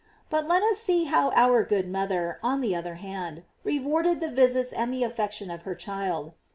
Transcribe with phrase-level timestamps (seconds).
[0.31, 4.73] But let us see how our good mother, on the other hand, rewarded the visits
[4.73, 6.31] and the affection of her child.